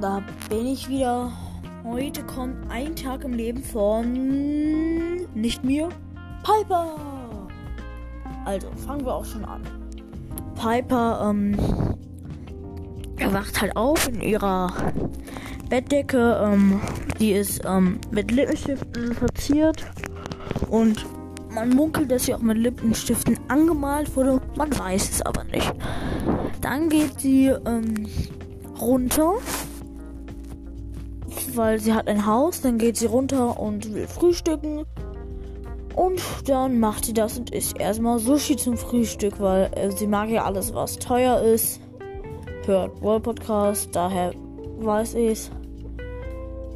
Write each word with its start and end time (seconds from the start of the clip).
da 0.00 0.22
bin 0.48 0.66
ich 0.66 0.88
wieder. 0.88 1.32
Heute 1.84 2.22
kommt 2.24 2.56
ein 2.70 2.96
Tag 2.96 3.24
im 3.24 3.32
Leben 3.32 3.62
von 3.62 4.12
nicht 5.34 5.62
mir, 5.62 5.88
Piper. 6.42 6.96
Also 8.44 8.68
fangen 8.86 9.04
wir 9.04 9.14
auch 9.14 9.24
schon 9.24 9.44
an. 9.44 9.62
Piper 10.54 11.30
ähm, 11.30 11.56
wacht 13.32 13.60
halt 13.60 13.76
auf 13.76 14.08
in 14.08 14.20
ihrer 14.20 14.72
Bettdecke. 15.68 16.40
Ähm, 16.42 16.80
die 17.20 17.32
ist 17.32 17.62
ähm, 17.64 18.00
mit 18.10 18.30
Lippenstiften 18.30 19.14
verziert 19.14 19.86
und 20.70 21.06
man 21.50 21.70
munkelt, 21.70 22.10
dass 22.10 22.26
sie 22.26 22.34
auch 22.34 22.40
mit 22.40 22.58
Lippenstiften 22.58 23.38
angemalt 23.48 24.14
wurde. 24.16 24.40
Man 24.56 24.76
weiß 24.76 25.10
es 25.10 25.22
aber 25.22 25.44
nicht. 25.44 25.72
Dann 26.60 26.88
geht 26.88 27.20
sie 27.20 27.46
ähm, 27.46 28.06
runter 28.80 29.34
weil 31.58 31.78
sie 31.80 31.92
hat 31.92 32.08
ein 32.08 32.24
Haus. 32.24 32.62
Dann 32.62 32.78
geht 32.78 32.96
sie 32.96 33.06
runter 33.06 33.60
und 33.60 33.92
will 33.92 34.06
frühstücken. 34.06 34.86
Und 35.94 36.22
dann 36.46 36.78
macht 36.78 37.04
sie 37.04 37.12
das 37.12 37.38
und 37.38 37.50
isst 37.50 37.78
erstmal 37.78 38.20
Sushi 38.20 38.56
zum 38.56 38.76
Frühstück, 38.76 39.40
weil 39.40 39.68
äh, 39.74 39.90
sie 39.90 40.06
mag 40.06 40.28
ja 40.28 40.44
alles, 40.44 40.72
was 40.72 40.98
teuer 40.98 41.40
ist. 41.40 41.80
Hört 42.64 43.02
World 43.02 43.24
Podcast, 43.24 43.88
daher 43.92 44.32
weiß 44.78 45.14
ich 45.14 45.32
es. 45.32 45.50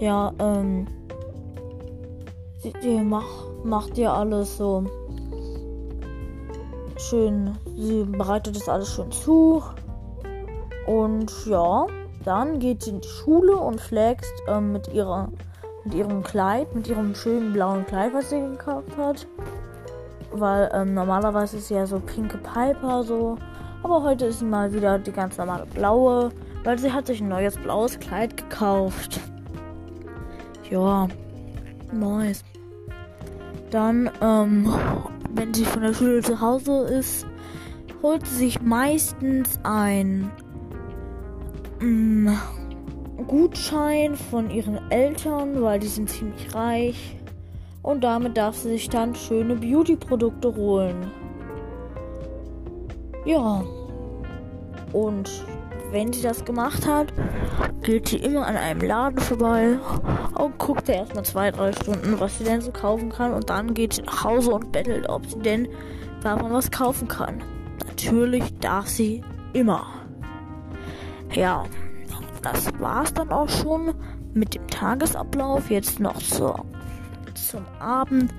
Ja, 0.00 0.32
ähm. 0.40 0.86
Sie, 2.58 2.72
sie 2.80 3.00
macht, 3.00 3.64
macht 3.64 3.96
ja 3.96 4.14
alles 4.14 4.56
so 4.56 4.84
schön. 6.96 7.56
Sie 7.76 8.04
bereitet 8.04 8.56
das 8.56 8.68
alles 8.68 8.92
schön 8.92 9.12
zu. 9.12 9.62
Und 10.86 11.46
ja. 11.46 11.86
Dann 12.24 12.58
geht 12.60 12.82
sie 12.82 12.90
in 12.90 13.00
die 13.00 13.08
Schule 13.08 13.56
und 13.56 13.80
flext 13.80 14.32
ähm, 14.46 14.72
mit, 14.72 14.88
ihrer, 14.92 15.28
mit 15.84 15.94
ihrem 15.94 16.22
Kleid, 16.22 16.74
mit 16.74 16.88
ihrem 16.88 17.14
schönen 17.14 17.52
blauen 17.52 17.84
Kleid, 17.86 18.14
was 18.14 18.30
sie 18.30 18.40
gekauft 18.40 18.96
hat. 18.96 19.26
Weil 20.30 20.70
ähm, 20.72 20.94
normalerweise 20.94 21.56
ist 21.56 21.68
sie 21.68 21.74
ja 21.74 21.86
so 21.86 21.98
pinke 21.98 22.38
Piper 22.38 23.02
so. 23.02 23.38
Aber 23.82 24.02
heute 24.04 24.26
ist 24.26 24.38
sie 24.38 24.44
mal 24.44 24.72
wieder 24.72 24.98
die 24.98 25.10
ganz 25.10 25.36
normale 25.36 25.66
blaue, 25.66 26.30
weil 26.62 26.78
sie 26.78 26.92
hat 26.92 27.06
sich 27.08 27.20
ein 27.20 27.28
neues 27.28 27.56
blaues 27.56 27.98
Kleid 27.98 28.36
gekauft. 28.36 29.20
Ja, 30.70 31.08
nice. 31.92 32.44
Dann, 33.72 34.10
ähm, 34.20 34.72
wenn 35.34 35.52
sie 35.52 35.64
von 35.64 35.82
der 35.82 35.92
Schule 35.92 36.22
zu 36.22 36.40
Hause 36.40 36.82
ist, 36.84 37.26
holt 38.02 38.24
sie 38.26 38.36
sich 38.36 38.62
meistens 38.62 39.58
ein 39.64 40.30
mh, 41.82 42.40
Gutschein 43.26 44.16
von 44.16 44.50
ihren 44.50 44.90
Eltern, 44.90 45.62
weil 45.62 45.80
die 45.80 45.88
sind 45.88 46.08
ziemlich 46.08 46.54
reich. 46.54 47.16
Und 47.82 48.04
damit 48.04 48.36
darf 48.36 48.56
sie 48.56 48.70
sich 48.70 48.88
dann 48.88 49.14
schöne 49.14 49.56
Beauty-Produkte 49.56 50.54
holen. 50.54 51.10
Ja. 53.24 53.64
Und 54.92 55.30
wenn 55.90 56.12
sie 56.12 56.22
das 56.22 56.44
gemacht 56.44 56.86
hat, 56.86 57.12
geht 57.82 58.08
sie 58.08 58.18
immer 58.18 58.46
an 58.46 58.56
einem 58.56 58.80
Laden 58.80 59.18
vorbei 59.18 59.78
und 60.38 60.58
guckt 60.58 60.88
erstmal 60.88 61.24
zwei, 61.24 61.50
drei 61.50 61.72
Stunden, 61.72 62.18
was 62.20 62.38
sie 62.38 62.44
denn 62.44 62.60
so 62.60 62.70
kaufen 62.70 63.10
kann. 63.10 63.32
Und 63.32 63.50
dann 63.50 63.74
geht 63.74 63.94
sie 63.94 64.02
nach 64.02 64.24
Hause 64.24 64.52
und 64.52 64.70
bettelt, 64.72 65.08
ob 65.08 65.26
sie 65.26 65.38
denn 65.40 65.68
davon 66.22 66.52
was 66.52 66.70
kaufen 66.70 67.08
kann. 67.08 67.42
Natürlich 67.86 68.58
darf 68.60 68.86
sie 68.86 69.22
immer. 69.52 70.01
Ja, 71.34 71.64
das 72.42 72.70
war's 72.78 73.14
dann 73.14 73.30
auch 73.30 73.48
schon 73.48 73.94
mit 74.34 74.54
dem 74.54 74.66
Tagesablauf. 74.68 75.70
Jetzt 75.70 76.00
noch 76.00 76.18
zur, 76.18 76.64
zum 77.34 77.64
Abend. 77.78 78.32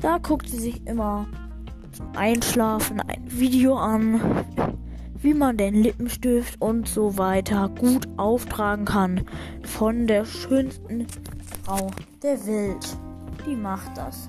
Da 0.00 0.18
guckt 0.18 0.48
sie 0.48 0.58
sich 0.58 0.86
immer 0.86 1.26
zum 1.92 2.06
Einschlafen 2.16 3.00
ein 3.00 3.22
Video 3.26 3.76
an, 3.76 4.20
wie 5.14 5.32
man 5.32 5.56
den 5.56 5.74
Lippenstift 5.74 6.60
und 6.60 6.86
so 6.86 7.16
weiter 7.16 7.70
gut 7.70 8.06
auftragen 8.18 8.84
kann 8.84 9.24
von 9.62 10.06
der 10.06 10.26
schönsten 10.26 11.06
Frau 11.64 11.90
der 12.22 12.46
Welt. 12.46 12.98
Die 13.46 13.56
macht 13.56 13.96
das. 13.96 14.28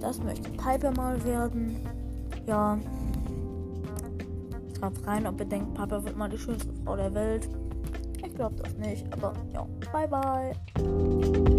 Das 0.00 0.20
möchte 0.20 0.50
Piper 0.50 0.90
mal 0.92 1.22
werden. 1.24 1.76
Ja, 2.46 2.78
Schreibt 4.82 5.06
rein, 5.06 5.28
ob 5.28 5.38
ihr 5.38 5.46
denkt, 5.46 5.74
Papa 5.74 6.02
wird 6.02 6.16
mal 6.16 6.28
die 6.28 6.36
schönste 6.36 6.72
Frau 6.84 6.96
der 6.96 7.14
Welt. 7.14 7.48
Ich 8.26 8.34
glaube 8.34 8.56
das 8.56 8.76
nicht, 8.78 9.06
aber 9.12 9.32
ja. 9.52 9.64
Bye, 9.92 10.08
bye. 10.08 11.51